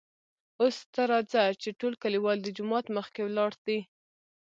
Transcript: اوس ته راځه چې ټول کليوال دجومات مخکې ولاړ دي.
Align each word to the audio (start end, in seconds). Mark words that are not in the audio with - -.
اوس 0.61 0.77
ته 0.93 1.01
راځه 1.11 1.43
چې 1.61 1.69
ټول 1.79 1.93
کليوال 2.03 2.37
دجومات 2.41 2.85
مخکې 2.97 3.21
ولاړ 3.25 3.51
دي. 3.65 3.79